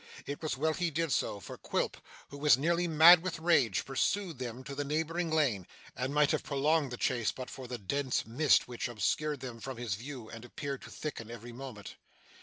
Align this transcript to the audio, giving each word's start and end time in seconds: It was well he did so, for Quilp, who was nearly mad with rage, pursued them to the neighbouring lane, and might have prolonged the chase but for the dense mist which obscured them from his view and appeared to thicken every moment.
It 0.25 0.41
was 0.41 0.57
well 0.57 0.73
he 0.73 0.89
did 0.89 1.11
so, 1.11 1.39
for 1.39 1.59
Quilp, 1.59 1.95
who 2.29 2.39
was 2.39 2.57
nearly 2.57 2.87
mad 2.87 3.21
with 3.21 3.37
rage, 3.37 3.85
pursued 3.85 4.39
them 4.39 4.63
to 4.63 4.73
the 4.73 4.83
neighbouring 4.83 5.29
lane, 5.29 5.67
and 5.95 6.11
might 6.11 6.31
have 6.31 6.41
prolonged 6.41 6.89
the 6.91 6.97
chase 6.97 7.31
but 7.31 7.51
for 7.51 7.67
the 7.67 7.77
dense 7.77 8.25
mist 8.25 8.67
which 8.67 8.87
obscured 8.87 9.41
them 9.41 9.59
from 9.59 9.77
his 9.77 9.93
view 9.93 10.27
and 10.27 10.43
appeared 10.43 10.81
to 10.81 10.89
thicken 10.89 11.29
every 11.29 11.51
moment. 11.51 11.97